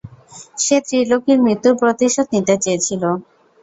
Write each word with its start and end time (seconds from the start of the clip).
সে 0.57 0.77
ত্রিলোকির 0.87 1.37
মৃত্যুর 1.45 1.75
প্রতিশোধ 1.81 2.27
নিতে 2.33 2.55
চেয়েছিল। 2.63 3.03